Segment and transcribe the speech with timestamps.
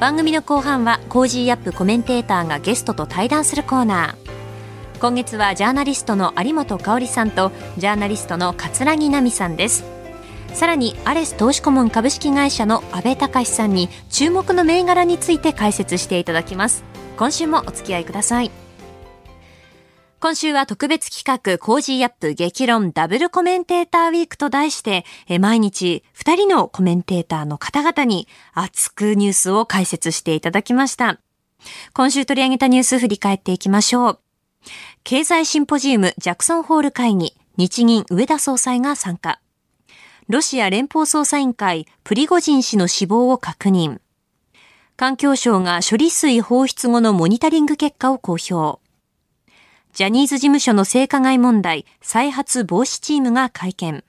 [0.00, 4.34] 番組の後半は Cozy up コメンテーターがゲストと対談するコーナー。
[5.00, 9.84] 今月はジャーナリストの有本香さんとジャーナリストの葛城奈海さんです。
[10.52, 16.84] さらにアレス投資顧問株式会社の阿部隆さんに注目の銘柄について解説していただきます。
[17.16, 18.63] 今週もお付き合いください。
[20.24, 31.20] 今週は特別企画、 Cozy up 激論ダブルコメンテーターウィークと題して、え毎日2人のコメンテーターの方々に熱くニュースを解説していただきました。
[31.92, 34.18] 今週取り上げたニュース振り返っていきましょう。
[35.02, 39.40] 経済シンポジウムジャクソンホール会議、日銀上田総裁が参加。
[40.30, 43.98] ロシア連邦捜査委員会、プリゴジン氏の死亡を確認。
[44.96, 48.83] 環境省が処理水放出後のモニタリング結果を公表。
[49.94, 54.02] ジャニーズ事務所の性加害問題再発防止チームが会見。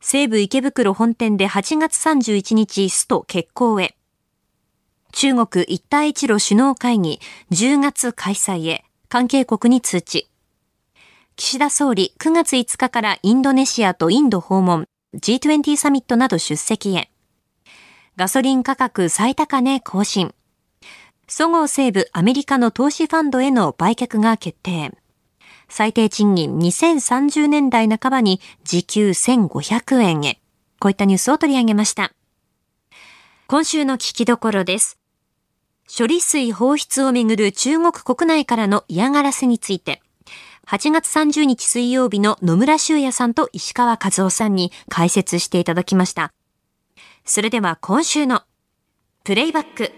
[0.00, 3.96] 西武池袋本店で8月31日スト決行へ。
[5.12, 7.20] 中国一帯一路首脳会議
[7.52, 10.28] 10月開催へ関係国に通知。
[11.36, 17.12] 岸田総理9月5日からインドネシアとインド訪問 G20 サミットなど出席へ。
[18.16, 20.34] ガソリン価格最高値更新。
[21.28, 24.92] そごう・西武アメリカの投資ファンドへの売却が決定。
[25.68, 30.40] 最低賃金2030年代半ばに時給1500円へ。
[30.78, 32.12] こういったニュースを取り上げました。
[33.48, 34.98] 今週の聞きどころです。
[35.86, 40.02] 処理水放出をめぐる中国国内からの嫌がらせについて、
[40.66, 46.32] 8月30日水曜日の野村修也さんと石川和夫さんに解説していただきました。
[47.24, 48.42] それでは今週の
[49.24, 49.92] プレイバック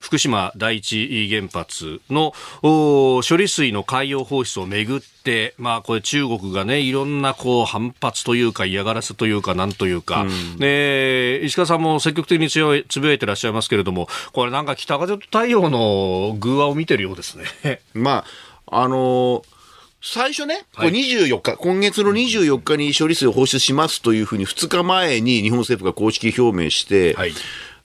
[0.00, 17.82] 福島第一原発の処理水の海洋放出をめぐって、まあ、これ中国がね、いろんなこう反発というか嫌がらせというかなんというか、うん、ね、石川さんも積極的につぶやいてらっしゃいますけれども、これなんか北風と太陽の偶話を見てるようですね。
[17.92, 18.24] ま
[18.66, 19.44] あ、あのー
[20.02, 27.32] 最初ね、これ24日、今月の24日に処理水を放出しますというふうに2日前に日本政府が公式表明して、はい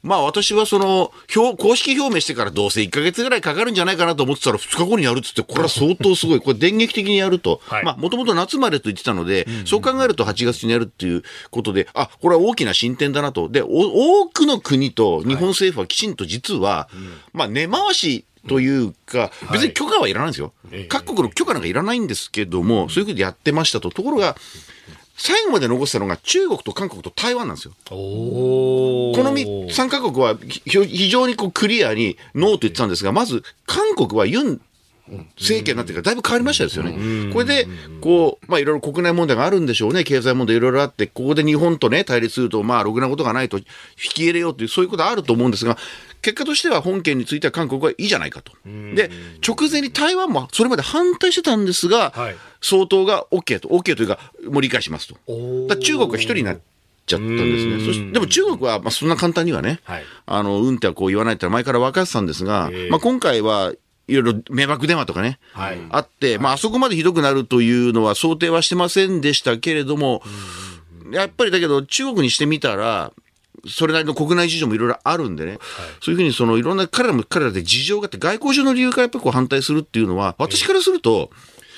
[0.06, 6.40] まあ私はその、表、公式表明してからどうせ1か月ぐらいかかるんじゃないかなと思ってたら2日後にやるっつって、これは相当すごい。
[6.46, 7.60] これ電撃的にやると。
[7.66, 13.50] はい、まあもともと夏までと言ってたので、うんうん、そう考えると8月にやるっていうことで、あ、これは大きな進展だなと。
[13.50, 16.98] で、多くの国と日本政府はきちんと実は、はい、
[17.34, 20.54] まあ根回しというか、別に許可はいらないんですよ。
[20.72, 23.90] はい、各国の許可なんかいらないんですけども、そういうふうにやってましたと。
[23.90, 24.36] ところが、
[25.18, 27.74] 最後まで残したのが中国と韓国と台湾なんですよ。
[27.86, 34.62] この3カ国は非常にこうクリアにノーと言ってたんですが、まず韓国はユン
[35.38, 37.32] 政権になってからだいぶ変わりましたですよね。
[37.32, 37.68] これで、
[38.02, 40.04] こう、まあいろいろ国内問題があるんでしょうね。
[40.04, 43.66] 経済問題いろいろあって、ここで日本とね、対立すると、まあ、ろくなことがないと引
[43.98, 45.78] き入れようという、そういうことあると思うんですが、
[46.22, 48.52] 結果としては本件については韓国はいいじゃないかと。
[48.66, 49.12] で、
[49.48, 55.68] 直前に台湾もそれまで反対してたんですが、はい、総統が OK と、OK というか、もう理解しますと。
[55.68, 56.62] だ中国は一人になって、
[57.06, 57.86] ちゃったんですね。
[57.86, 63.74] そして、でも中国は、まあ、そんな簡単にはね、はい、あの、うんってはこう言わないって前から分かってたんですが、まあ、今回は
[64.08, 70.22] いろいろ迷惑電話とかね、はい、あって、まあ、あそこまでひどくなるというのは想定はしてませんでしたけれども、
[71.12, 73.12] やっぱりだけど、中国にしてみたら、
[73.68, 75.60] それなりの国内事情もいろいろあるんでね、はい、
[76.02, 81.32] そういうふうにそのいろんな彼らも彼らで事情があって、外交上の理由からやっぱりこう反対するっていうのは、私からすると、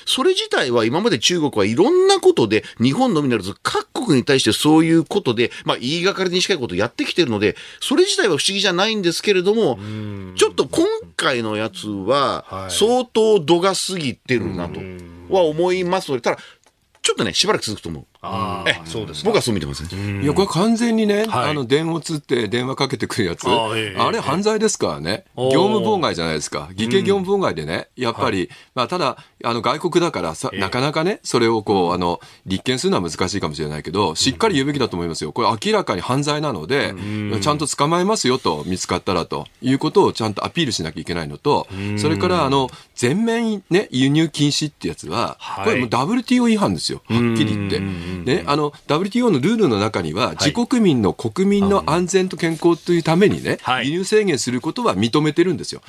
[0.08, 9.78] それ自体は今まで中国はいろんなことで、日本のみならず各国に対してそういうことで、まあ言いがかりに近いことをやってきてるので、それ自体は不思議じゃないんですけれども、
[10.34, 14.80] ちょっと今回のやつは、相当度が過ぎてるなと
[15.28, 16.38] は思いますので、ただ、
[17.02, 18.06] ちょっとね、しばらく続くと思う。
[18.20, 20.22] ああ、そうです僕はそう見てますね。
[20.22, 25.24] いや、これ完全にね、はい、あの、電話つって電話かけてくるやつ、あえー、あれ犯罪ですからね。
[25.36, 26.68] 業務妨害じゃないですか。
[26.74, 35.32] 偽計業務妨害でね、やっぱり、はい、まあ、ただ、あの、外国だからさ、なかなかね、それをこう、あの、立件するのは難しいかもしれないけど、しっかり言うべきだと思いますよ。
[35.32, 36.94] これ明らかに犯罪なので、
[37.40, 41.68] ちゃんと捕まえますよと、見つかったらということをちゃんとアピールしなきゃいけないのと、
[41.98, 47.02] それから、あの、全面ね、輸入禁止ってやつは、これもう WTO 違反ですよ。
[47.06, 48.07] はっきり言って。
[48.24, 55.82] ね、あの WTO のルールの中には、自国民の国民の安全と健康というためにね、輸入制限することは認めてるんですよ。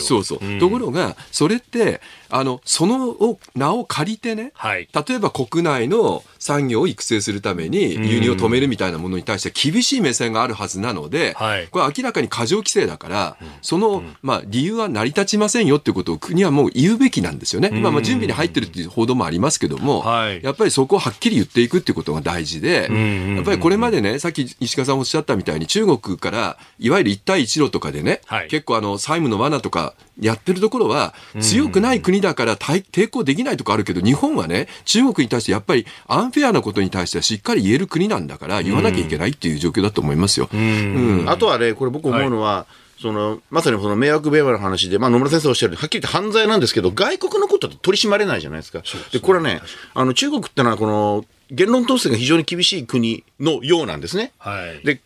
[0.00, 0.58] そうそう。
[0.58, 17.70] ところが、それって、あのその名を借りてね、はい、例えば国内の産業を育成するために輸入を止めるみたいなものに対して厳しい目線があるはずなので、はい、これ明らかに過剰規制だから、その、まあ、理由は成り立ちませんよっていうことを国はもう言うべきなんですよね。
[17.72, 22.88] 今、まあ、準備に入ってるっていう報道もありますけども、はい、やっぱりそこをはっきり言っていくっていうことが大事で、
[23.36, 40.48] やっぱりこれまでね、さっき石川さんおっしゃったみたいに中国からいわゆる一帯一路とかでね、結構あの債務の罠とかやってるところは強くない国だから抵抗できないとこあるけど、日本はね、中国に対してやっぱりアンフェアなことに対してはしっかり言える国なんだから、言わなきゃいけないっていう状況だと思いますよ。
[41.26, 42.86] あとはね、これ僕思うのは、はい。
[43.00, 48.82] その、まさにその迷惑電話の話で、まあ野村先生おっしゃるように、はっきり言って犯罪なんですけど、外国のことって取り締まれないじゃないですか。
[49.12, 49.60] で、これはね、
[49.94, 54.32] あの、中国ってのは、この、言論統制が非常に厳しい国のようなんですね。
[54.38, 54.84] はい。
[54.84, 55.00] で、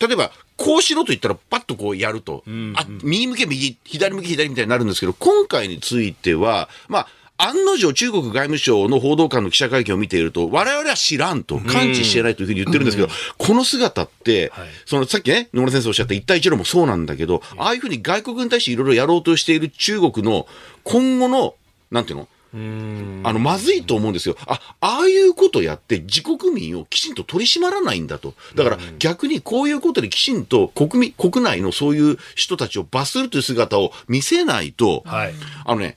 [0.00, 7.08] 例えば、こうしろと言ったら、パッとこうやると、うんうん、あ、右向け右、左向け左みたいになるんですけど、今回については、まあ、
[7.38, 14.52] 案の定中国外務省の報道官の記者会見を見ていると、我々は知らんと、感知してないというふうに言ってるんですけど、この姿って、
[14.86, 20.46] そのさっきね、野村先生おっしゃった一帯一路もそうなんだけど、ああいうふうに外国に対していろいろやろうとしている中国の
[20.84, 21.54] 今後の、
[21.90, 24.36] なんていうのあの、まずいと思うんですよ。
[24.46, 28.34] あ、ああいうことやって自国民をきちんと取り締まらないんだと。
[28.54, 35.34] だから逆にこういうことできちんと国民、国内のそういう人たちを罰するという姿を見せないと、はい、
[35.64, 35.96] あのね、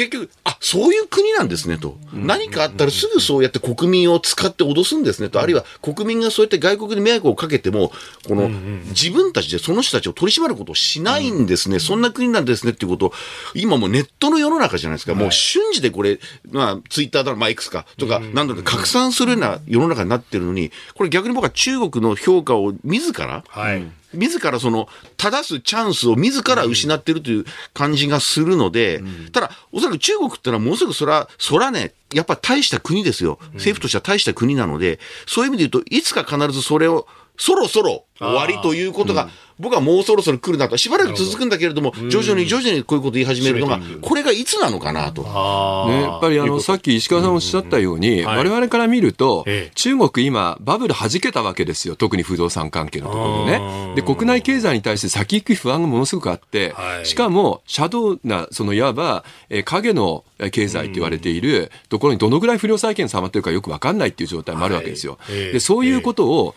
[0.00, 1.98] 結局、あ、そういう国なんですねと。
[2.14, 5.42] 何かあったらすぐそうやって国民を使って脅すんですねと。
[5.42, 7.92] あるいは国民がそうやって外国に迷惑をかけても、
[8.26, 8.48] この
[8.88, 11.80] 自分たちでその人たちを取り締まることをしないんですね。
[11.80, 13.12] そんな国なんですねっていうことを、
[13.54, 15.14] 今もうネットの世の中じゃないですか。
[15.14, 16.18] もう瞬時でこれ、
[16.50, 33.38] まあツイッターだろ、まあ X かとか、何度か拡散するような世の中になってるのに、これ逆に僕は中国の評価を自ら、はい自らその、正すチャンスを自ら失ってるという感じがするので、うん、ただ、おそらく中国ってのはものすごくそら、そらね、やっぱ大した国ですよ。
[33.54, 39.30] 政府としては大した国なので、そういう意味で言うと、いつか必ずそれを、そろそろ終わりということが、
[39.60, 45.22] 僕はもうそろそろ来るなと、しばらく続くんだけれども、徐々に徐々にこういうこと言い始めるのが、これがいつなのかなと。
[45.22, 51.96] ね、やっぱりあの、さっき石川さんおっしゃったように、われわれから見ると、中国今、バブル弾けたわけですよ。
[51.96, 53.92] 特に不動産関係のところでね。
[53.96, 56.74] で、国内経済に対して先行く不安がものすごくあって、
[57.04, 65.18] しかも、シャドウな、そのいわば、え影の経済と言われているところにどのぐらい不良債権収まってるかよくわかんないっていう状態もあるわけですよ。
[65.28, 66.54] で、そういうことを、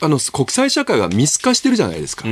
[0.00, 2.24] あの国際社会が見透かしてるじゃないですか。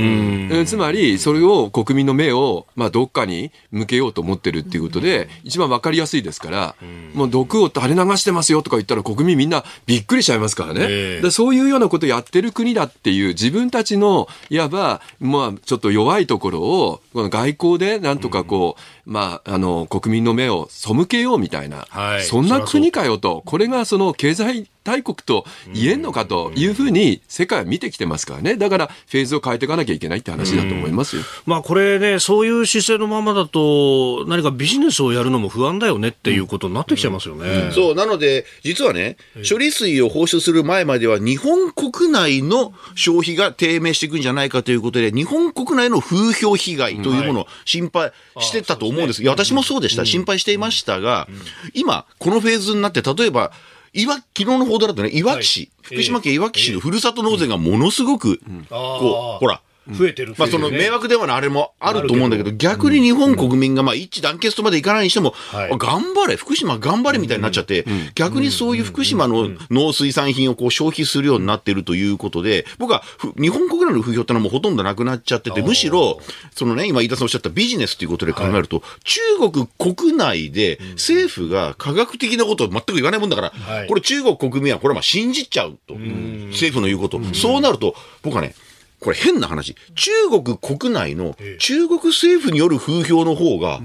[0.67, 6.75] つまり、それを国民の目を、まあ、どっかに向けようと思ってるっていうことで、一番わかりやすいですから、
[7.15, 11.21] もう毒を垂れ流してますよとか言ったら国民みんなびっくりしちゃいますからね。
[11.21, 25.45] でそういうようなことをやってる国だっていう自分たちの、いわば、まあ、ちょっと弱いところを、この外交でなんとかこう、まあ、あの、国民の目を背けようみたいな、はい、そんな国かよと、これがその経済大国と
[25.75, 28.57] 言えんのかというふうに世界は見てきてますからね。
[28.57, 31.23] だからフェーズを変えていかなきゃいけないって話だと思いますよ。
[31.45, 37.49] まあこれね、そういう姿勢のままだと何かビジネスをやるのも不安だよねっていうことになってきてますよね。
[37.49, 39.17] うんうん、そう、なので実はね、
[39.49, 49.23] 処理水を放出する前までは日本国内の消費が低迷していくんじゃないかということで、日本国内の風評被害というものを心配してたと思うんです。
[49.23, 50.07] いや、私もそうでした。
[50.07, 51.27] 心配していましたが、
[51.75, 53.53] 今、このフェーズになって、例えば、
[53.97, 55.23] いわ、昨日の報道だとね、い。
[55.23, 73.03] わき市、福島県いわき市のふるさと納税がものすごく、こう、ほら、増えてる、まあその迷惑電話のあれもあると思うんだけど、逆に日本国民がまあ一致団結とまでいかないにしても、頑張れ、福島頑張れみたいになっちゃって、逆にそういう福島の農水産品をこう消費するようになってるということで、僕は
[73.41, 76.21] 日本国内の風評ってのはもうほとんどなくなっちゃってて、むしろ、
[76.55, 83.53] そのね、今飯田さんおっしゃったビジネスということで考えると、中国国内で政府が科学的なことを全く言わないもんだから、
[83.87, 85.95] これ中国国民はこれはまあ信じちゃうと。
[85.95, 87.21] 政府の言うこと。
[87.35, 88.55] そうなると、僕はね、
[89.01, 89.77] これ変な話。
[89.95, 90.11] 中
[90.43, 93.81] 国国内の中国政府による風評の方が、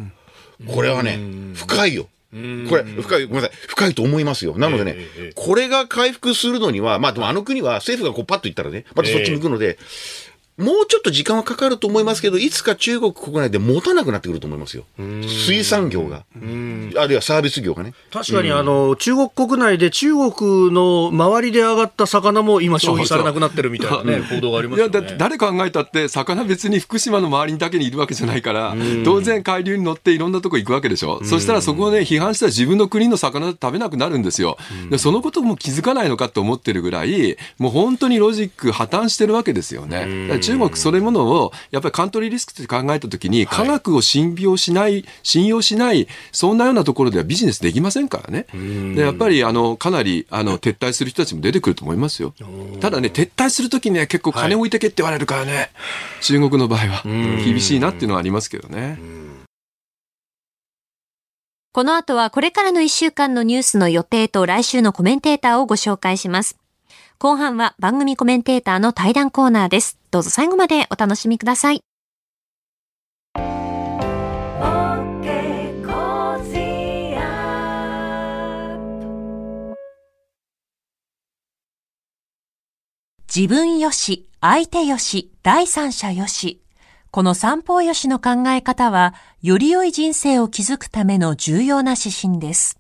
[0.68, 1.20] これはね、
[1.56, 2.08] 深いよ。
[2.32, 4.58] これ、深い、ごめんなさい、深いと思いますよ。
[4.58, 4.96] なのでね、
[5.36, 9.78] これが回復するのには、まあでもあの国は政府がこうパッと言ったらね、またそっち向くので、
[10.62, 14.86] もうちょっと時間はかかると思いますけど、いつか中国国内で持たなくなってくると思いますよ。
[14.98, 16.24] 水産業が。
[16.38, 17.94] あるいはサービス業がね。
[18.12, 24.92] 確かに、あの、中国国内で中国の周りで上がった魚も今消費されなくなってるみたいな ね、報道がありますよね。
[24.92, 31.22] いや、だって誰考えたって、魚別に福島の周りにだけにいるわけじゃないから、当然海流に乗っていろんなとこ行くわけでしょ。
[31.24, 34.58] そしたらそこをね、批判したら自分の国の魚食べなくなるんですよ。
[34.90, 40.28] でそのことも気づかないのかと思ってるぐらい、もう本当にロジック破綻してるわけですよね。
[40.52, 48.46] 中国それものを、やっぱりカントリーリスクって考えたときに、科学を信用しない、信用しない、そんなようなところではビジネスできませんからね。
[48.96, 52.34] でやっぱりあのかなりあの撤退する人たちも出てくると思いますよ。
[52.80, 55.70] ただね、撤退するときには結構金置いてけって言われるからね、はい、
[56.22, 59.00] 中国の場合は厳しいなっていうのはありますけどね。
[61.74, 66.58] この後はこれからの1週間のニュースの予定と来週のコメンテーターをご紹介します。
[67.18, 70.01] 後半は番組コメンテーターの対談コーナーです。
[70.12, 71.82] どうぞ最後までお楽しみください。
[83.34, 86.62] 自分よし、相手よし、第三者よし。
[87.12, 92.78] この三方よしの考え方は、より良い人生を築くための重要な指針です。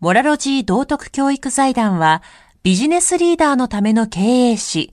[0.00, 2.24] モラロジー道徳教育財団は、
[2.64, 4.92] ビジネスリーダーのための経営誌、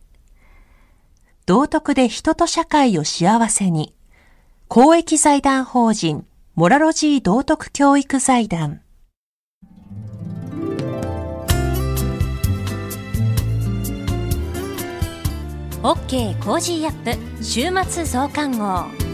[1.47, 3.95] 道徳で人と社会を幸せに。
[4.67, 8.81] 公益財団法人、モラロジー道徳教育財団。
[15.81, 19.10] OK コージーアップ週末増刊号。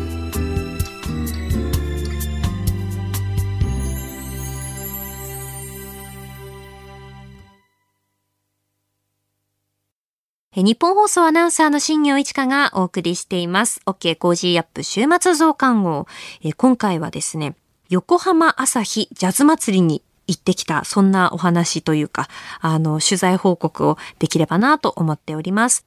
[10.63, 13.79] ニッポン放送アナウンサーの新行市佳がお送りしています。
[13.85, 16.07] OK コージーアップ週末増刊号。
[16.55, 17.55] 今回はですね、
[17.89, 22.27] 横浜旭ジャズまつりに行ってきた、そんなお話というか、
[22.59, 25.85] あの、取材報告をできればなと思っております。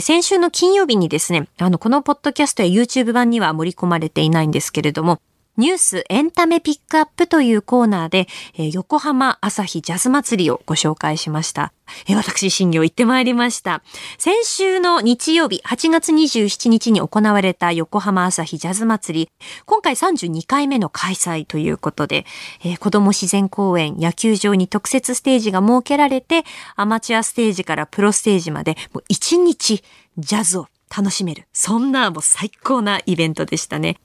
[0.00, 5.20] 先週の金曜日にですね、あの、このポッドキャストや YouTube 版には盛り込まれていないんですけれども、
[5.58, 11.74] ニュースエンタメピックアップというコーナーで、えー、横浜朝日ジャズ祭りをご紹介しました。
[12.08, 13.82] えー、私、新業行ってまいりました。
[14.16, 19.30] 先週の日曜日、8月27日に行われた横浜朝日ジャズ祭り、
[19.66, 22.24] 今回32回目の開催ということで、
[22.64, 26.44] えー、子供自然公園野球場に特設ステージが設けられて、
[26.76, 29.84] アマチュアステージからプロステージまで、もう1日
[30.16, 31.46] ジャズを楽しめる。
[31.52, 33.98] そんなもう最高なイベントでしたね。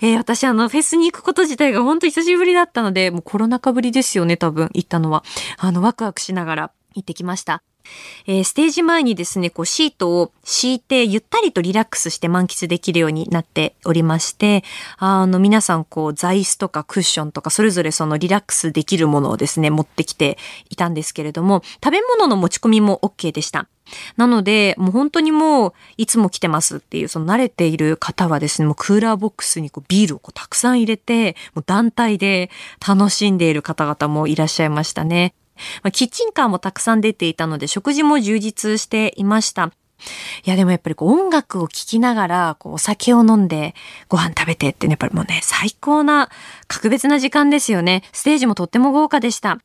[0.00, 5.24] えー、私あのフェスに行くこと自体が本当久しぶりだったので、もうコロナ禍ぶりですよね、多分行ったのは。
[5.58, 7.62] あのワクワクしながら行ってきました。
[8.26, 14.64] えー、ステージ前にですね、こうシートを敷いてゆったりとリラックスして満喫できるようになっておりまして、
[14.98, 23.68] あの皆さんこう座椅子とかクッションとかそれぞれそのリラックスできるものをですね、持ってきていたんですけれども、食べ物の持ち込みも OK でした。
[24.16, 32.50] なので、もう本当にもう、いつも来てますっていう、その慣れている方はですね、もうクーラーボックスにこうビールをこうたくさん入れて、もう団体で
[32.86, 35.34] 楽しんでいる方々もいらっしゃいましたね。
[35.82, 39.72] まあ、キッチンカーもたくさん出ていたので、食事も充実していました。
[40.46, 43.74] いやでもやっぱりこう音楽を聴きながらこうお酒を飲んで
[44.08, 46.30] ご飯食べてってねやっぱりもうね最高な
[46.68, 48.02] 格別な時間ですよね。
[48.12, 49.58] ステージもとっても豪華でした。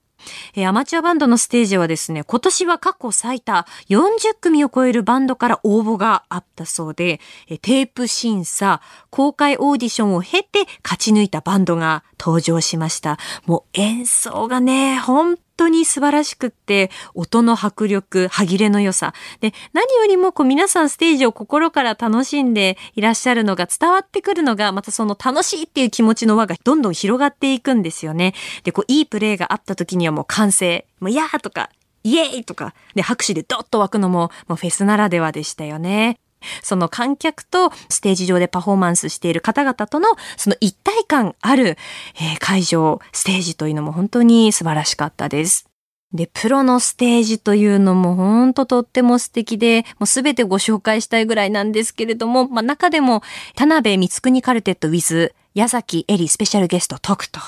[0.55, 7.19] えアマチュアバンドのステージはですね、今年は過去最多40組を超えるバンドから応募があったそうで、
[7.61, 13.17] テープ審査、公開オーディションを経て勝ち抜いたバンドが登場しました。
[13.45, 19.13] もう演奏がね、本当に素晴らしくって、音の迫力、歯切れの良さ。
[19.39, 28.33] で、何よりもこう皆さんステージを心から楽しんでいらっしゃるのが伝わってくるのが、またその楽しいっていう気持ちの輪がどんどん広がっていくんですよね。
[28.63, 31.69] で、こういいプレーがあった時にはもう歓声、もういやーとか、
[32.03, 36.19] イエーイとか、で、拍手でドッと湧くのも、もうフェスならではでしたよね。
[36.61, 41.77] その観客とステージ上でパフォーマンスしている方々とのその一体感ある、
[42.15, 45.69] えー、会場、ステージというのも本当に素晴らしかったです。
[46.13, 53.21] で、プロのステージというのも本当とっても素敵で、もうすべてご紹介したいぐらいなんですけれども、まあ中でも、
[53.55, 57.39] 田辺光国カルテット with 矢崎エリスペシャルゲストトクと、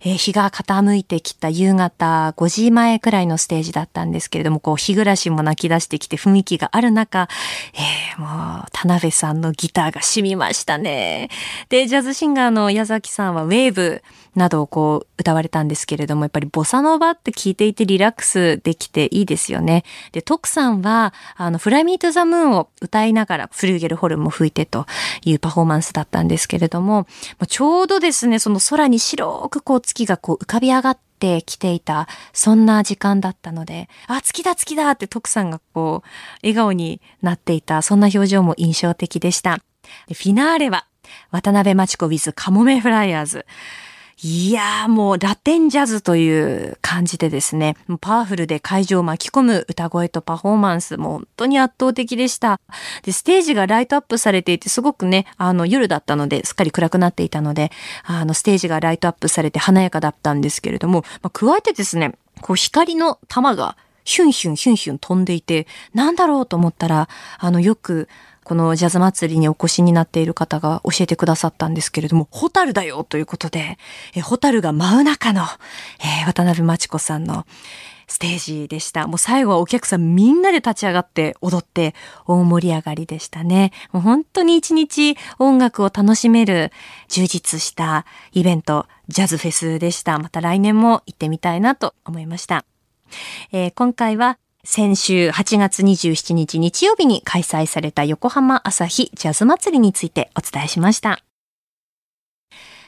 [0.00, 7.28] えー、日が傾いてきた夕方5時前くらいのステージだったんですけれども、こう、日暮らしも泣き出してきて雰囲気がある中、
[7.74, 11.28] えー、もう、田辺さんのギターが染みましたね。
[11.68, 14.02] で、ジャズシンガーの矢崎さんはウェーブ
[14.34, 19.84] などをこう、歌われたんですけれども、やっぱりボサノバって聞いていてリラックスできていいですよね。
[20.12, 24.86] で、トクさんは、あの、フライミートザムーンを歌いながらフルーゲルホルンも吹いてと
[25.24, 27.06] いうパフォーマンスだったんですけれども、
[27.48, 36.08] ちょうどですね、その空に白くこう月がこう浮かび上がってきていた、そんな時間だったので、あ、月だ月だって徳さんがこう、
[36.42, 39.58] 笑顔になっていた、そんな表情も印象的でした。
[40.08, 40.86] フィナーレは、
[41.30, 43.46] 渡辺真知子 with カモメフライヤーズ。
[44.22, 52.60] いやーもうラテンジャズという感じでですね、パワフルで会場を巻き込む歌声とパフォーマンスも本当に圧倒的でした。
[53.02, 57.70] で、ステージがライトアップされていて、すごくね、あの夜だったので、すっかり暗くなっていたので、
[58.04, 62.12] あのステージがライトアップされて華やかだったんですけれども、まあ、加えてですね、
[62.42, 67.08] こう光の玉がヒュンヒュンヒュンヒュン飛んでいて、なんだろうと思ったら、
[67.38, 68.06] あのよく
[68.50, 73.78] このジャズ祭りにお越しになっている方が教えてくださったんですけれども、ホタルだよということで、
[74.12, 75.42] えホタルが舞う中の、
[76.00, 77.46] えー、渡辺真知子さんの
[78.08, 79.06] ステージでした。
[79.06, 81.94] もう最後はお客さんみんなで立ち上がって踊って
[82.26, 83.70] 大盛り上がりでしたね。
[83.92, 86.72] もう本当に一日音楽を楽しめる
[87.06, 90.18] 充実したイベント、ジャズフェスでした。
[90.18, 92.64] また来年も行ってみたいなと思いました。
[93.52, 101.24] えー、今回は先週8月27日日曜日に開催された横浜朝日ジャズ祭りについてお伝えしました。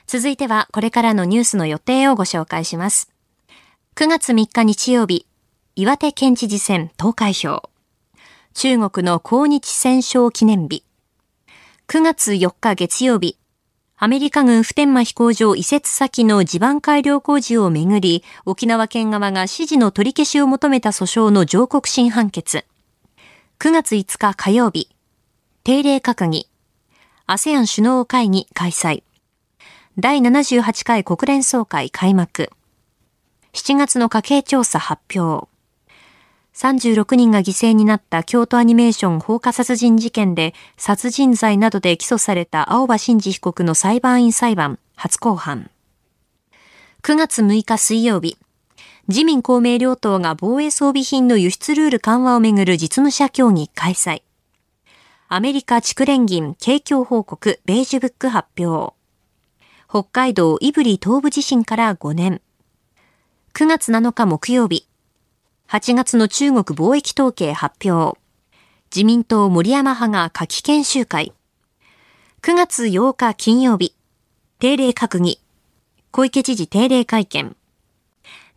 [0.07, 3.11] 続いてはこれからのニュースの予定をご紹介します。
[3.97, 5.27] 9月3日日曜日、
[5.75, 7.71] 岩手県知事選投開票。
[8.53, 10.85] 中国の抗日戦勝記念日。
[11.89, 13.39] 9月4日月曜日、
[14.05, 22.65] アメリカ軍普天間飛行場移設先の地盤改良工事をめぐり、沖縄県側が指示の取り消しを求めた訴訟の上告審判決。
[23.61, 24.89] 9月5日火曜日、
[25.63, 26.49] 定例閣議、
[27.29, 29.05] ASEAN 首脳会議開催。
[29.97, 32.51] 第78回国連総会開幕。
[33.53, 35.52] 7月の家計調査発表。
[36.55, 45.71] 36人が犠牲になった京都アニメーション放火殺人事件で殺人罪などで起訴された青葉真司被告の裁判員裁判初公判。
[47.03, 48.37] 9月6日水曜日、
[49.09, 54.23] 自民公明両党が防衛装備品の輸出ルール緩和をめぐる実務者協議開催。
[55.29, 58.95] アメリカ地区連銀景況報告ベージュブック発表。
[59.89, 62.41] 北海道胆振東部地震から5年。
[63.55, 64.87] 9月7日木曜日、
[65.73, 68.21] 8月の中国貿易統計発表。
[68.95, 71.33] 自民党森山派が夏季研修会。
[72.43, 73.95] 9月8日金曜日。
[74.59, 75.41] 定例閣議。
[76.11, 77.57] 小池知事定例会見。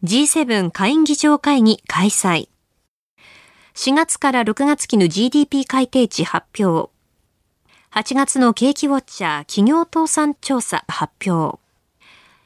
[0.03, 2.49] G7 下院議長会議開催。
[3.75, 6.91] 4月から6月期の GDP 改定値発表。
[7.91, 11.59] 8月の景気ウォッチャー企業倒産調査発表。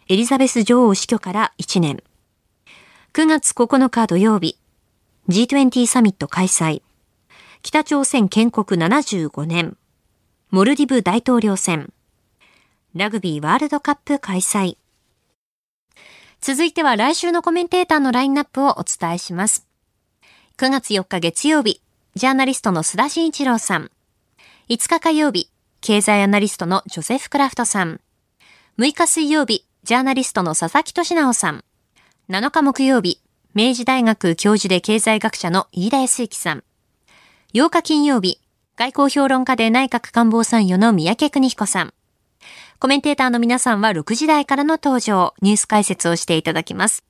[0.09, 2.03] エリザベス女王死去から1年。
[3.11, 4.58] 9月9日土曜日、
[5.29, 6.81] G20 サミット開催。
[7.61, 9.77] 北朝鮮建国75年。
[10.49, 11.93] モルディブ大統領選。
[12.95, 14.77] ラグビーワールドカップ開催。
[16.41, 19.67] 続いては来週のコメンテーターのラインナップをお伝えします。
[20.57, 21.83] 9月4日月曜日、
[22.15, 23.91] ジャーナリストの須田慎一郎さん。
[24.69, 28.01] 5日火曜日、経済アナリストのジョセフ・クラフトさん。
[28.79, 31.63] 6日水曜日、ジャーナリストの佐々木俊直さん。
[32.31, 33.21] 7日木曜日、
[33.59, 36.63] 明治大学教授で経済学者の飯田康之さん。
[37.53, 38.39] 8日金曜日、
[38.77, 41.93] 外交評論家で内閣官房参与の宮家邦彦さん。
[42.79, 47.03] コメンテーターの皆さんは6時台からの登場、ニュース解説をしていただきます。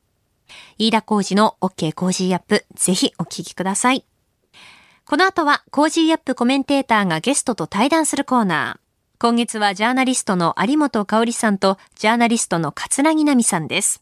[0.79, 4.03] 飯田浩司の OK Cozy up、ぜひお聞きください。
[5.05, 9.19] この後は Cozy up コメンテーターがゲストと対談するコーナー。
[9.19, 14.01] 今月はジャーナリストの有本香さんとジャーナリストの葛城奈海さんです。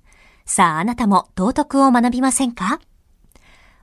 [0.45, 2.79] さああなたも道徳を学びませんか？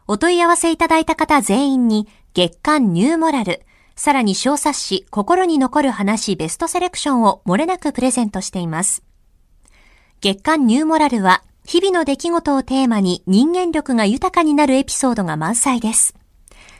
[0.06, 9.02] お問い合わせいただいた方全員に月刊ニューモラル、さらに小冊子心に残る話ベストセレクションを漏れなくプレゼントしています。
[10.20, 16.14] 月刊ニューモラルは日々の出来事をテーマに人間力が豊かになるエピソードが満載です。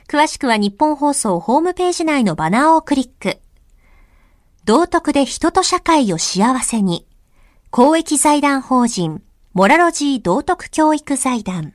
[0.07, 3.39] 詳しくは日本放送ホームページ内のバナーをクリック。
[4.65, 7.05] 道徳で人と社会を幸せに。
[7.69, 11.73] 公益財団法人、モラロジー道徳教育財団。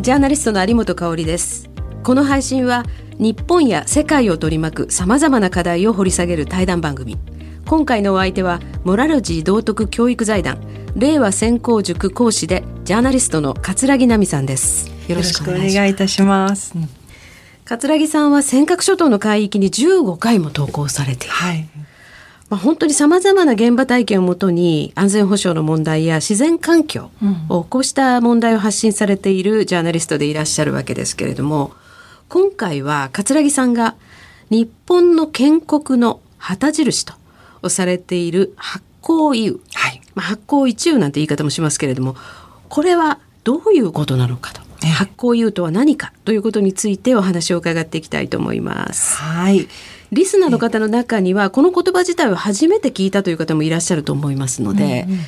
[0.00, 1.70] ジャーナリストの有本香里です。
[2.02, 2.84] この配信は
[3.20, 7.16] 日本や世界を取り巻く様々な課題を掘り下げる対談番組。
[7.64, 10.60] 今回のお相手はモラロジー道徳教育財団
[10.96, 16.74] 令和専攻塾講師でジャーナリストの桂木奈美さんですよろしくお願いいたします
[17.64, 21.68] 桂木さんは尖閣諸島の海域に15回も投稿されている、はい
[22.50, 27.10] まあ、本当にさまざまな現場体験をもとに安全保障の問題や自然環境
[27.48, 31.72] をこうした問題を発信されているジャーナリストでいらっしゃるわけですけれども
[32.28, 33.94] 今回は桂木さんが
[34.50, 37.14] 日本の建国の旗印と
[37.62, 42.16] をされている発酵油、はいまあ、発酵一油なんて言い方もしますけれども
[42.68, 44.60] これはどういうことなのかと。
[44.88, 49.16] 発酵油とは何かということについてお話を伺っていきたいと思います。
[49.16, 49.68] はい。
[50.12, 55.20] リスナーの方の中にはこの言葉自体を初めて聞いたという方もいらっしゃると思いますので、うんうん、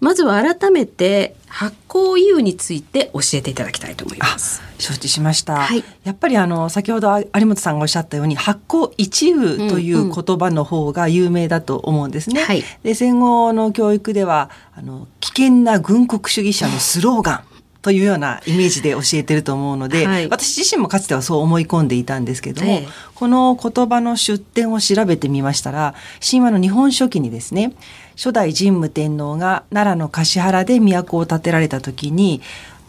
[0.00, 4.62] まずは改めて発酵油について教えていただきたいと思います。
[4.78, 5.56] 承知しました。
[5.56, 12.42] はい、やっぱりあの先ほど有本さんがおっしゃったように発酵一油という言葉の方が有名だと思うんですね。
[12.48, 17.44] うんうん、で戦後の教育ではあの危険な軍国主義者のスローガン。
[17.82, 27.72] というようなイメージで教えてると思うので、はい、私自身もかつてはそう思い込んでいたんですけども、ええ、この言葉の出典を調べてみましたら神話の日本書紀にですね
[28.16, 32.42] 初代神武天皇が奈良の橿原で都を建てられた時に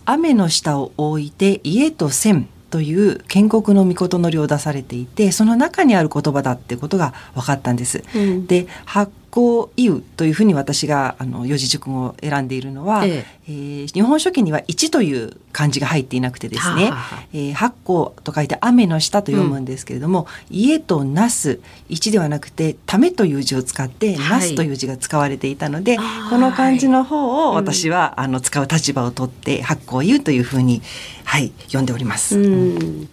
[0.03, 8.03] 雨の下を置いて家と線という建国の御の量を出されていてその中にある言葉だってことが分かったんです。
[8.15, 13.41] うん、で発行意ウというふうに私があの四字熟語を選んでいるのは、ええ。
[13.47, 16.91] えー、日本書紀には一という漢字が入っていなくてですね、
[17.33, 30.81] えー、発行と書いて雨の下と読むんですけれども、うん、家となす一ではなくてためという字を使ってなすという字が使われていたので、はい、この漢字の方を私は、あの使う立場を取って発行言うというふうに
[31.23, 32.37] はい読んでおります。
[32.37, 33.09] うん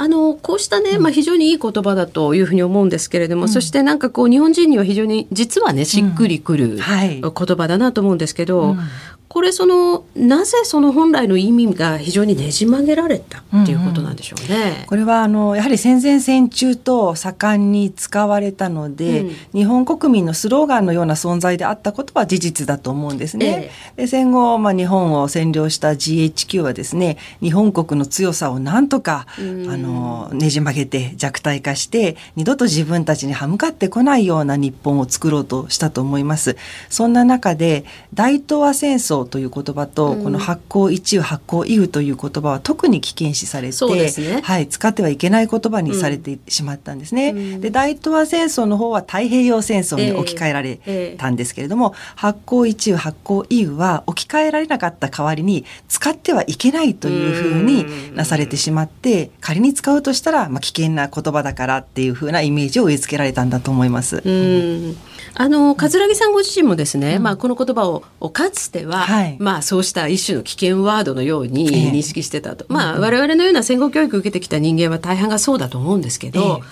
[0.00, 8.76] あのこうしたね、まあ、非常にいい言葉だというふうに思うんですけれども、うん、そしてなんかこう日本人には非常に実はねしっくりくる言葉だなと思うんですけど、うん。
[8.76, 8.86] はい、
[9.28, 14.56] これそのなぜその本来の意味が非常にねじ曲げられたっていうことなんでしょうね。
[14.56, 23.46] うんうん、これはあのやはり戦前戦中と盛んに使われたので、うん、日本国民のスローガンのような存在であったことは事実だと思うんですね。
[23.46, 36.56] ええ、で戦後、まあ、日本を占領した GHQ はですね日本国の強さをなんとか、あのねじ曲げて弱体化して二度と自分たちに歯向かってこないような日本を作ろうとしたと思います。
[36.88, 47.30] そんな中で大東亜戦争という言葉と、この発行一油発行イウという言葉は特に危険視されて、ね、はい、使ってはいけない言葉にされてしまったんですね。
[47.30, 64.22] うん、で大東亜戦争の方は太平洋戦争に置き換えられたんですけれども、えーえー、発行一油発行イウは置き換えられなかった代わりに使ってはいけないというふうになされてしまって仮に使うとしたら、まあ、危険な言葉だからっていうふうなイメージを植え付けられたんだと思います。
[64.24, 64.96] うん。
[65.34, 76.62] あの桂木さんご自身もですね、うん、まあ、この言葉をかつては、はい、まあ、そうした一種の危険ワードのように認識してたと、えー、まあ、我々のような戦後教育を受けてきた人間は大半がそうだと思うんですけど、えー、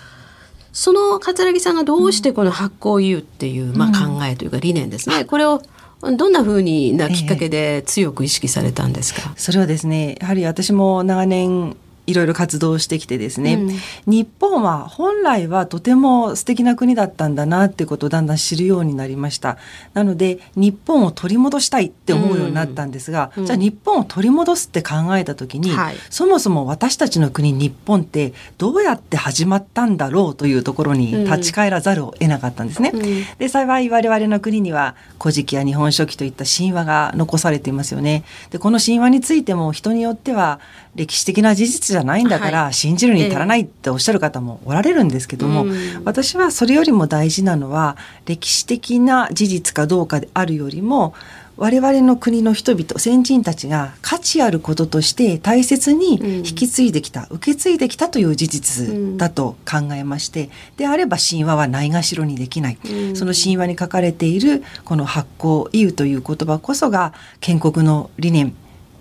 [0.73, 5.63] その桂木さんがどうしてこの発行言うっていう、まあ、考えというか理念ですね、これを
[6.03, 11.75] どんなふうになきっかけで強く意識されたんですか、それはですねやはり私も長年
[12.07, 13.71] いろいろ活動してきてですね、うん、
[14.07, 19.59] 日本は本来はとても素敵な国だったんだなってことをだんだん知るようになりました。
[19.95, 33.01] なので日本を取り戻したいって思うようになったんですが、うん、じゃあ日本を取り戻すって考えた時に、はい、そもそも私たちの国日本ってどうやって始まったんだろうというところに立ち返らざるを得なかったんですね、うん、
[33.39, 38.25] で幸い我々の国には古事記や日本書紀といった神話が残されていますよね。
[38.51, 40.61] でこの神話についても人によっては
[40.97, 45.67] 歴史的な事実じゃないんだから信じるに足らないっておっしゃる方もおられるんですけども、
[46.05, 51.15] 私はそれよりも大事なのは歴史的な事実かどうかであるよりも
[51.57, 68.55] 我々の国の人々先人たちが価値あることとして大切に引き継いできた、うん、受け継いできたという事実だと考えまして、であれば神話はないがしろにできない、うん、その神話に書かれているこの発行意という言葉こそが建国の理念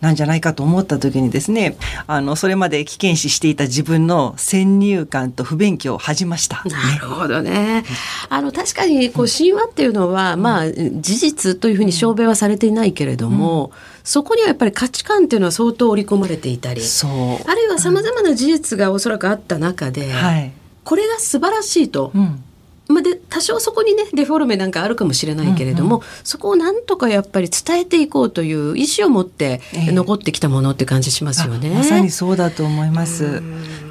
[0.06, 7.84] なんじゃないかと思った時にですねあのそれまで危険視していた自分の先入観と不勉強を恥じました、なるほどね。
[8.30, 13.72] あの確かにこう神話っていうのは、うん、まあ事実というふうに証明はされていないけれども、うん、
[14.04, 22.12] そこにはやっぱり価値観っていうのは相当織り込まれていたりあるいはさまざまな事実がおそらくあった中で、はい、これが素晴らしいと。
[22.13, 22.44] うん
[22.88, 31.69] まあ、で多少そこにねデフォルメなんかあるかもしれないけれども、うんうん、そこをなんとかやっぱり伝えていこうという意思を持って残ってきたものって感じしますよね。
[31.69, 33.41] えー、まさにそうだと思います。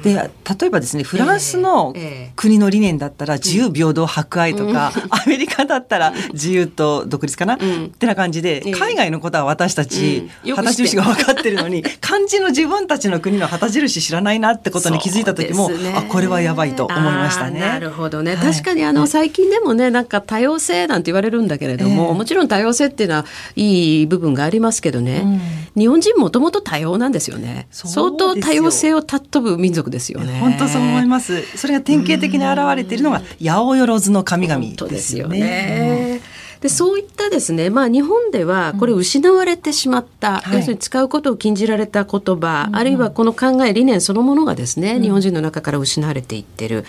[0.05, 1.93] で例えばですねフランスの
[2.35, 7.57] 国の理念だったら自由平等博愛とか、 アメリカだったら自由と独立かな、っ
[7.97, 17.59] てな感じで海外のことは私たち旗印が分かってるのに 漢字の自分たちの国の旗印知らないなってことに気づいた時も、ね、あこれはやばいと思いましたね。
[17.59, 25.25] なるほどね、はい、確かにあの最近でもねなんか多様性なんて言われるんだけれども、もちろん多様性っていうのはいい部分がありますけどね、
[25.75, 30.39] 日本人もともと多様なんですよね相当多様性を尊ぶ民族ですよね。
[30.39, 31.41] 本当そう思います。
[31.57, 36.14] それが典型的に現れているのが八百万の神々ですよね。
[36.61, 46.85] でそういったですね、まあ、日本ではこれ失われてしまった、うん、要するに使うことを禁じられた言葉、はい、あるいはこの考え理念そのものがですね、うん、日本人の中から失われていってる。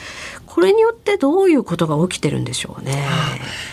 [0.57, 3.07] これによってどういうことが起きてるんでしょうね。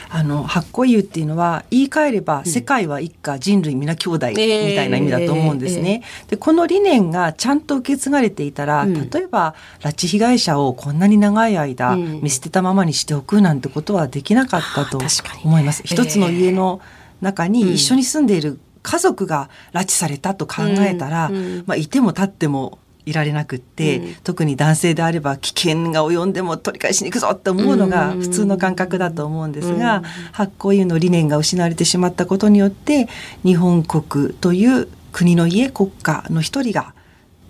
[0.10, 6.04] あの発酵油っていうのは言い換えれば、世界は一家人類皆兄弟みたいな意味だと思うんですね。
[6.04, 6.26] えーえ。
[6.28, 15.00] ー、でこの理念がちゃんと受け継がれていたら、うん、例えば拉致被害者をこんなに長い間見捨てたままにしておくなんてことはできなかったと
[15.44, 15.83] 思います。
[15.84, 16.82] 一つの家の
[17.22, 33.08] 中に一緒に住んでいる家族が拉致されたと考えたら、うん、まあ、いても立ってもいられなくって、うん、特に男性であれば危険が及んでも取り返しに行くぞって思うのが普通の感覚だと思うんですが、うん、発行油の理念が失われてしまったことによって
[33.44, 36.94] 日本国という国の家国家の一人が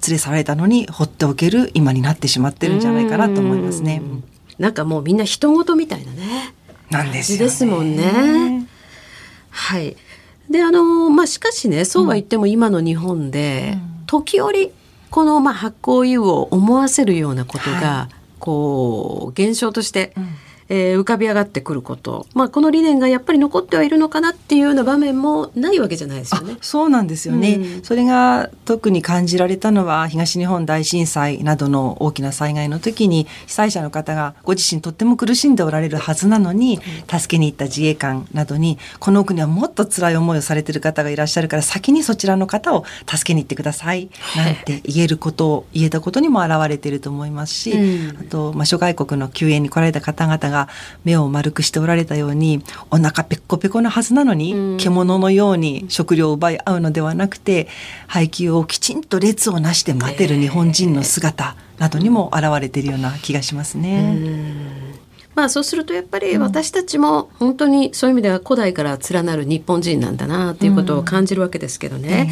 [0.08, 3.98] 連れ去られたのに放っておける今になってしまってるんじゃないかなと思いますね。
[3.98, 4.24] ん。
[4.60, 6.54] なんかもうみんな人事みたいなね。
[6.90, 8.68] なんですですもんね。
[9.50, 9.96] はい。
[10.50, 14.72] であのまあしかしねそうは言っても今の日本で、時折
[15.10, 20.28] このまあ発酵油を思わせるようなことが、はい、こう現象として、うん
[20.70, 26.58] えー、浮かび上がってくること、まあ、この理念がやっぱり残ってはいるのかなっていうような場面もないわけじゃないですよね。
[26.62, 50.53] そうなんですよね、うん、それが特に感じられたのは東日本大震災などの大きな災害の時に被災者の方がご自身とっても苦しんでおられるはずなのに助けに行った自衛官などにこの奥にはもっと辛い思いをされている方がいらっしゃるから先にそちらの方を助けに行ってくださいなんて言えることを言えたことにも表れていると思いますし、うん、あと、まあ、諸外国の救援に来られた方々が
[51.04, 57.68] 目を丸くしておられたようにお腹ペッコペコなはずなのに、うん、獣のように食料を奪い合うのではなくて
[58.08, 64.94] 配給をきちんと列をなして待てる日本人の姿などにも現れているような気がしますね。
[65.36, 72.30] まあそうするとやっぱり私たちも本当にそういう意味では古代から連なる日本人なんだなっていうことを感じるわけですけどね、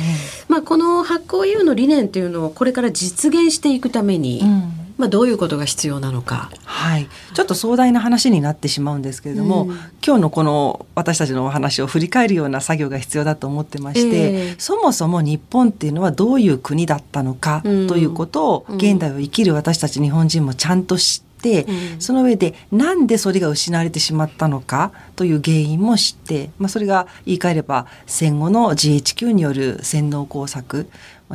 [0.47, 9.69] うん、まあこの発酵油の理念っていうのをこれから実現していくために、うんまあ、どういうことが必要なのか、はい、ちょっと壮大な話になってしまうんですけれども、うん、
[10.05, 30.87] 今日のこの私たちのお話を振り返るような作業が必要だと思ってまして、えー、そもそも日本っていうのはどういう国だったのかということを、現代を生きる私たち日本人もちゃんと知って、うん、その上でなんでそれが失われてしまったのかという原因も知って、まあ、それが言い換えれば戦後の GHQ による洗脳工作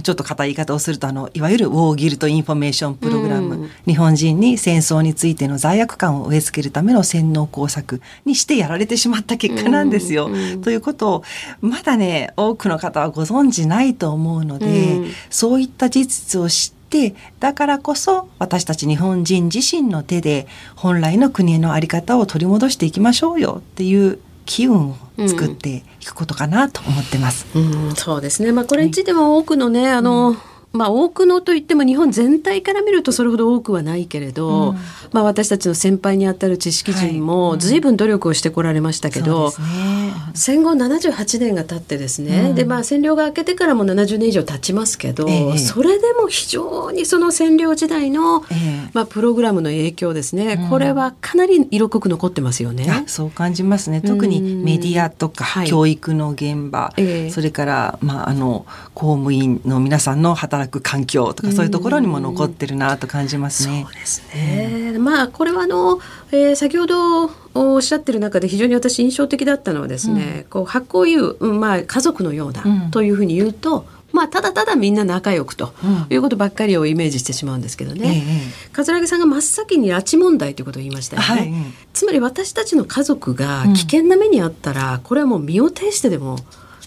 [0.03, 10.27] ちょっと硬い言い方をするとあのいわゆるウォーギルト・インフォメーションプログラム、うん、日本人に戦争についての罪悪感を植え付けるための洗脳工作にしてやられてしまった結果なんですよ。
[10.27, 11.25] うんうん、ということを
[11.61, 27.47] まだね多くの方はご存じないと思うので、そういった事実を知ってだからこそ私たち日本人自身の手で本来の国への在り方を取り戻していきましょうよっていう機運を作っていくことかなと思ってます。
[27.55, 28.53] うん、うん、そうですね。
[28.53, 30.39] まあこれについては多くのね、あの、うん
[30.77, 34.77] まあ、多くのといっても日本全体から見るとそれほど多くはないけれど、うん、
[35.13, 53.05] まあ、私たちの先輩にあたる知識人も随分努力をしてこられましたけど、はいね、戦後78年が経ってですね、うん、でまあ、占領が明けてからも70年以上経ちますけど、えそれでも非常にその占領時代の、え、まあ、プログラムの影響ですね、うん、これはかなり色濃く残ってますよね。
[53.07, 54.01] そう感じますね。
[54.01, 63.85] 特にメディアとか教育の現場、はい、それから、まあ、あの公務員の皆さんの働く環境とかそういうところにも残ってるなと感じますね。
[63.85, 66.01] そうですね、まあこれはあの、
[66.33, 75.75] えー、先ほどおっしゃってる中で非常に私印象的だったのはですね、うん、こう発行いう、まあ、家族のようなというふうに言うと、まあ、ただただみんな仲良くと
[76.11, 78.25] いうことばっかりをイメージしてしまうんですけどね、
[78.69, 81.53] うん、桂木さんが真っ先に拉致問題ということを言いましたよね、はい、
[81.93, 86.39] つまり私たちの家族が危険な目にあったら、これはもう身を挺してでも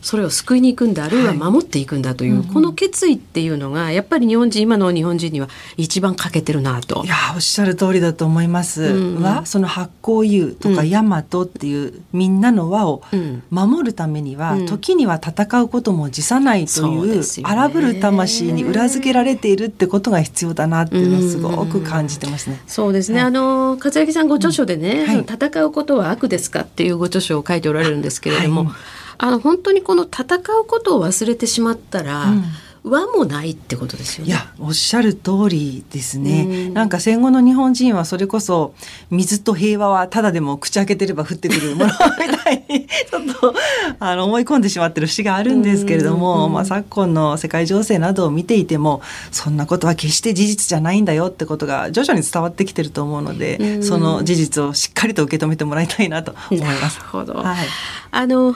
[0.01, 7.03] それを救いに行くんだあるいは守っていくんだという、はい、この決意っていうのがやっぱり日本人今の日本人には一番欠けてるなと。
[7.05, 8.83] いやおっしゃる通りだと思います。
[8.83, 13.03] うん、はその発行優とか大和っていうみんなの輪を
[13.49, 22.61] 守るためには、うん、時には戦うことも辞さないという、荒ぶる魂に裏付けられているってことが必要だなっていうのをすごく感じてますね。
[22.67, 28.65] そうですね、はい、あの勝木さんご著書でね、はい、戦うことは悪ですかっていうご著書を書いておられるんですけれども。
[28.65, 28.73] はい
[29.19, 32.43] あの本当にこの戦うことを忘れてしまったら、うん
[32.83, 34.31] 和もないってことですよね。
[34.31, 36.69] いやおっしゃる通りですね。
[36.69, 38.73] んなんか戦後の日本人はそれこそ
[39.09, 43.53] 水と平和はただでも口開けてれば降ってくるものみたいにちょっと
[43.99, 49.01] あの思い込んでしまってる節があるんですけれども、まあ昨今の世界情勢などを見ていても
[49.31, 56.99] そんなことは決して事実じゃないんだよってことが徐々に伝わってきてると思うので、その事実をしっかりと受け止めてもらいたいなと思います。
[56.99, 57.33] なるほど。
[57.33, 57.67] はい。
[58.11, 58.55] あの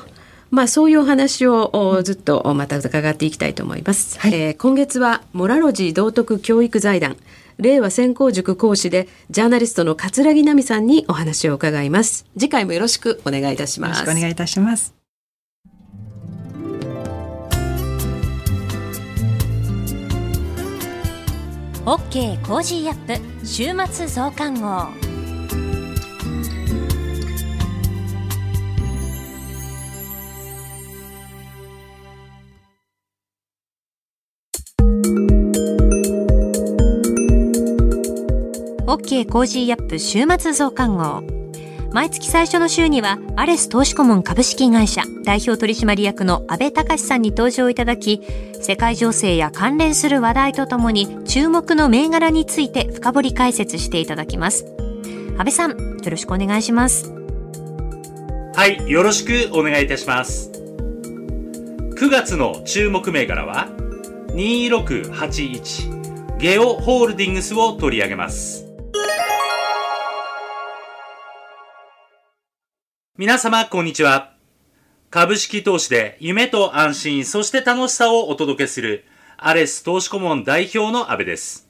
[0.54, 4.20] まあ、そういうお話をずっとまた伺っていきたいと思います。
[4.20, 7.18] はい、えー、今月はモラロジー道徳教育財団
[7.58, 12.28] 令和専攻塾講師でジャーナリストの桂木奈美さんにお話を伺います。
[12.38, 14.02] 次回もよろしくお願いいたします。
[14.02, 14.94] よろしくお願いいたします。
[21.88, 25.13] オッケーコージーアップ週末増刊号。
[38.86, 41.24] OK コージーアップ週末増刊号。
[41.94, 48.22] 毎月最初の週には、アレス投資顧問株式会社代表取締役の安倍隆さんに登場いただき、
[48.62, 54.66] 世界情勢や関連する話題とともに注目の銘柄について深掘り解説していただきます。
[55.38, 57.10] 安倍さん、よろしくお願いします。
[58.54, 60.52] はい、よろしくお願いいたします。
[60.52, 63.70] 9月の注目銘柄は、
[64.34, 68.73] 2681ゲオホールディングスを取り上げます。
[73.16, 74.34] 皆様、こんにちは。
[75.12, 79.06] 株式投資で夢と安心、そして楽しさをお届けする、
[79.38, 81.70] アレス投資顧問代表の安部です。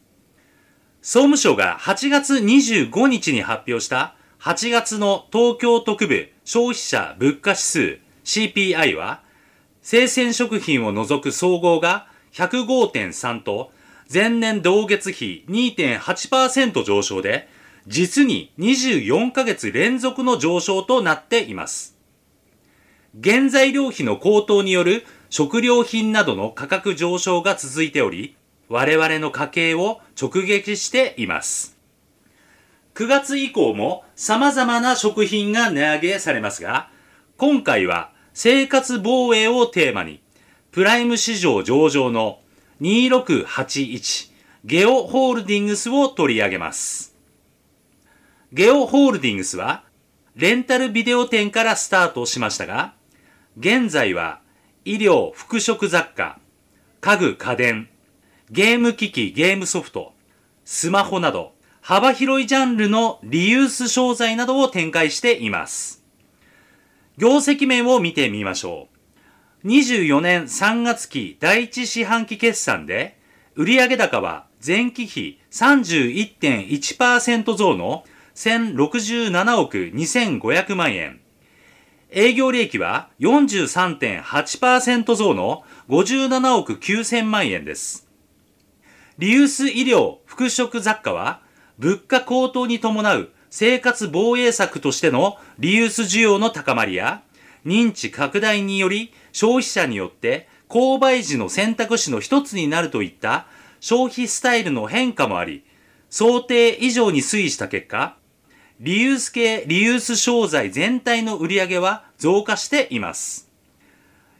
[1.01, 9.21] 総務省が8月25日に発表した8月の東京特部消費者物価指数 CPI は、
[9.82, 13.73] 生鮮食品を除く総合が105.3と、
[14.12, 17.49] 前年同月比2.8%上昇で、
[17.87, 21.97] 実に24ヶ月連続の上昇となっています。
[23.21, 28.35] 原材料費の高騰による食料品などの価格上昇が続いており、
[28.69, 31.77] 我々の家計を直撃しています。
[32.95, 36.89] 9月以降も様々な食品が値上げされますが、
[37.37, 40.21] 今回は生活防衛をテーマに、
[40.71, 42.39] プライム市場上場の
[42.81, 44.31] 2681
[44.65, 47.12] ゲオホールディングスを取り上げます。
[48.53, 49.83] ゲオホールディングスは、
[50.35, 52.93] レンタルビデオ店からスタートしましたが、
[53.57, 54.41] 現在は
[54.85, 56.37] 医療、服飾雑貨、
[57.01, 57.89] 家具家電、
[58.51, 60.13] ゲーム機器、ゲームソフト、
[60.65, 66.03] スマホなど、幅広いジャンルのリユース商材などを展開しています。
[67.17, 68.87] 業績面を見てみましょ
[69.63, 69.67] う。
[69.67, 73.17] 24年3月期第1四半期決算で、
[73.55, 78.03] 売上高は前期比31.1%増の
[78.35, 81.19] 1067億2500万円。
[82.11, 88.07] 営業利益は43.8%増の57億9000万円です。
[89.17, 91.41] リユース医療、服飾雑貨は、
[91.77, 97.23] 物価高騰に伴う生活防衛策としてのリユース需要の高まりや、
[97.65, 103.45] 認知拡大により消費者によって購買時の選択肢の一つになるといった
[103.79, 105.63] 消費スタイルの変化もあり、
[106.09, 108.17] 想定以上に推移した結果、
[108.79, 113.49] リユース系リユース商材全体の売り上げは増加しています。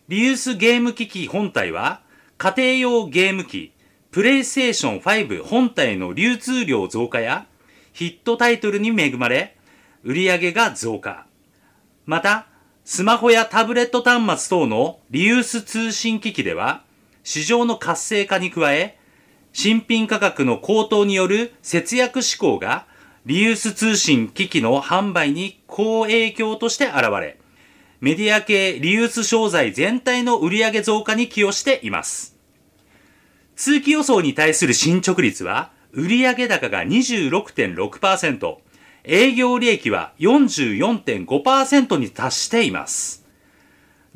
[0.08, 2.02] リユースゲーム機器本体は、
[2.38, 3.72] 家庭用ゲーム機、
[4.12, 7.46] プレイステーション5本体の流通量増加や、
[7.94, 9.56] ヒットタイトルに恵まれ、
[10.04, 11.26] 売り上げが増加。
[12.06, 12.48] また、
[12.84, 16.84] スマホやタブレット端末等のリユース通信機器では、
[17.24, 18.98] 市場の活性化に加え、
[19.54, 22.88] 新品価格の高騰による節約志向が
[23.26, 27.40] リユース通信機器の販売に好影響として現れ、
[28.02, 32.36] メディア系リユース商材全体の売上増加に寄与しています。
[33.56, 38.58] 通期予想に対する進捗率は、売上高が26.6%、
[39.06, 43.26] 営業利益は44.5%に達しています。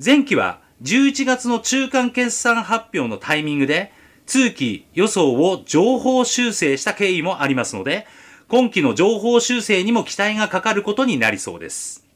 [0.04, 3.94] 前期は11月の中間決算発表のタイミングで
[4.26, 8.06] 通期予想を情報修正した経緯もありますので、
[8.50, 12.08] 今期の情報修正にも期待がかかることになりそうです。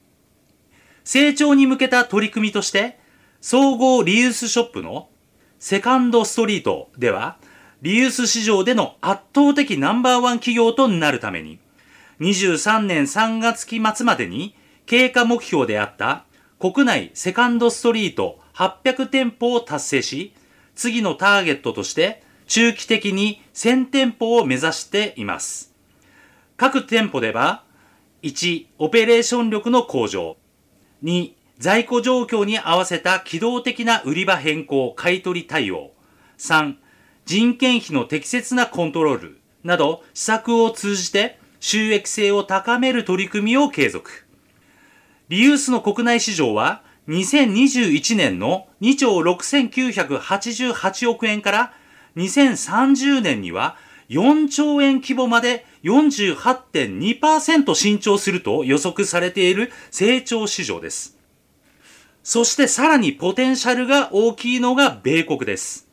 [1.04, 3.00] 成長に向けた取り組みとして、
[3.42, 5.10] 総合リユースショップの
[5.60, 7.38] セカンドストリートでは、
[7.82, 11.60] リユース市場での圧倒的ナンバーワン企業となるために、
[12.22, 14.56] 23年3月期末までに
[14.86, 16.26] 経過目標であった
[16.60, 20.34] 国内セカンドストリート800店舗を達成し、
[20.76, 25.71] 次のターゲットとして中期的に1000店舗を目指しています。
[26.62, 27.64] 各店舗では、
[28.22, 30.38] 1、オペレーション力の向上。
[31.04, 35.90] 2、在庫状況に合わせた機動的な売り場変更、買取対応。
[36.38, 36.76] 3、
[37.26, 44.28] 人件費の適切なコントロールなど施策を通じて収益性を高める取り組みを継続。
[45.30, 51.74] リユースの国内市場は2021年の2兆6988億円から
[52.18, 53.78] 2030年には
[54.12, 61.18] 4兆円規模まで48.2%伸長すると予測されている成長市場です。
[62.24, 65.88] そしてさらにポテンシャルが大きいのが米国です。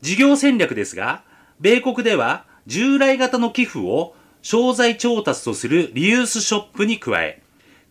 [0.00, 1.24] 事業戦略ですが、
[1.60, 7.42] 米国では従来型の寄付を商材調達とするリユースショップに加え、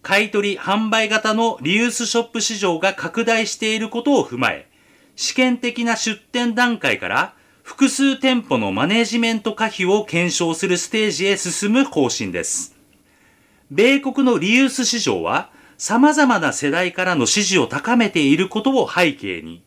[0.01, 4.67] 買取販売型のリユースショップ市場が拡大していることを踏まえ、
[5.15, 12.75] 試験的な出店段階から複数店舗のマネジメント可否を検証するステージへ進む方針です。
[13.69, 19.63] 米国のリユース市場は様々な世代からの支持を高めていることを背景に、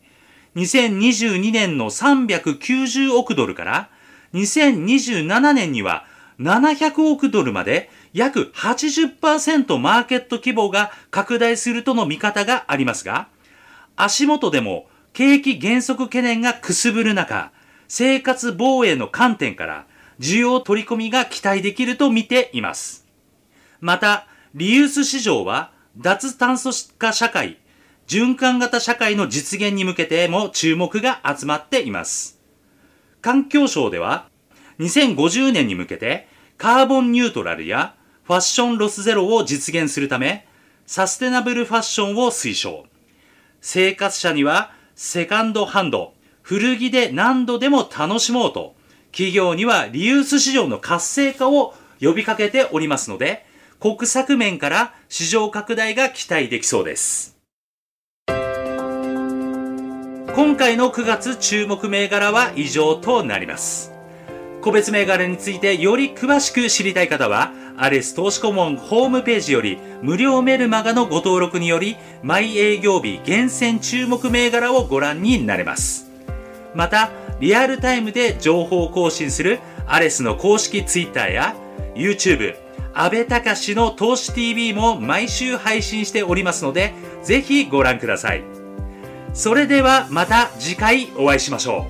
[0.55, 3.89] 2022年の390億ドルから
[4.33, 6.05] 2027年には
[6.39, 13.27] 700億ドルまで約80%マーケット規模が拡大するとの見方がありますが、
[13.95, 17.51] 足元でも景気減速懸念がくすぶる中、
[17.87, 19.85] 生活防衛の観点から
[20.19, 23.05] 需要取り込みが期待できると見ています。
[23.81, 27.57] また、リユース市場は脱炭素化社会、
[28.07, 32.39] 循環型社会の実現に向けても注目が集まっています。
[33.21, 34.27] 環境省では
[34.79, 36.27] 2050年に向けて
[36.57, 40.47] カーボンニュートラルやファッションロスゼロを実現するため
[40.85, 42.85] サステナブルファッションを推奨。
[43.61, 46.13] 生活者にはセカンドハンド、
[46.47, 48.75] 古着で何度でも楽しもうと、
[49.11, 53.47] 企業にはリユース市場の活性化を呼びかけておりますので、
[53.79, 57.35] 国策面から市場拡大が期待できそうです。
[58.27, 58.35] 今
[60.55, 63.91] 回の9月注目銘柄は以上となります。
[64.61, 76.04] 個別銘柄についてより詳しく知りたい方は、アレス投資顧問ホームページより無料メルマガのご登録により、毎営業日厳選注目銘柄をご覧になれます。
[76.75, 77.09] また、
[77.39, 81.55] リアルタイムで情報更新するアレスの公式 Twitter や
[81.95, 82.55] YouTube、
[82.93, 88.43] 安倍隆の投資 TV も毎週配信しておりますので、ぜひご覧ください。
[89.33, 91.87] それではまた次回お会いしましょ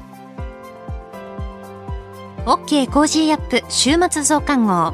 [2.46, 2.50] う。
[2.50, 4.94] OK Cozy up 週末増刊号。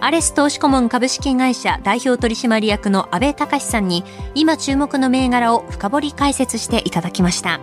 [0.00, 4.04] アレス投資顧問株式会社代表取締役の安倍隆さんに
[4.34, 7.60] 今注目の銘柄を深掘り解説していただきました。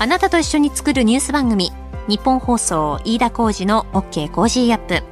[0.00, 1.72] あなたと一緒に作るニュース番組、
[2.08, 5.02] ニッポン放送飯田浩司の OK Cozy up。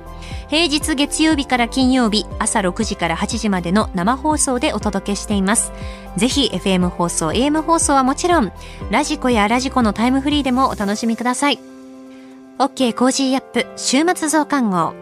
[0.48, 5.72] 平日月曜日から金曜日朝6時から8時までの生放送でお届けしています。
[6.16, 8.50] ぜひ FM 放送、AM 放送はもちろん、
[8.90, 11.58] ラジコやラジコのタイムフリーでもお楽しみください。
[12.58, 14.94] OK コージーアップ週末増刊号。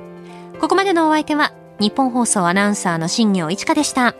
[0.61, 4.17] ここまでのお相手はニッポン放送アナウンサーの新行市佳でした。